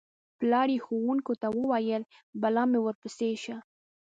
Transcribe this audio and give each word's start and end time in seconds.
پلار 0.39 0.67
یې 0.75 0.79
ښوونکو 0.85 1.33
ته 1.41 1.47
وویل: 1.59 2.03
بلا 2.41 2.63
مې 2.71 2.79
ورپسې 2.81 3.29
شه. 3.43 3.57